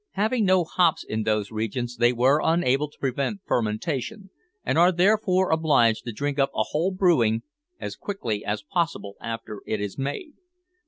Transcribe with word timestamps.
Having 0.13 0.45
no 0.45 0.63
hops 0.63 1.03
in 1.03 1.21
those 1.21 1.51
regions, 1.51 1.97
they 1.97 2.09
are 2.11 2.41
unable 2.43 2.89
to 2.89 2.97
prevent 2.97 3.41
fermentation, 3.45 4.31
and 4.65 4.75
are 4.75 4.91
therefore 4.91 5.51
obliged 5.51 6.05
to 6.05 6.11
drink 6.11 6.39
up 6.39 6.49
a 6.55 6.63
whole 6.69 6.89
brewing 6.91 7.43
as 7.79 7.95
quickly 7.97 8.43
as 8.43 8.63
possible 8.63 9.15
after 9.21 9.61
it 9.67 9.79
is 9.79 9.99
made. 9.99 10.33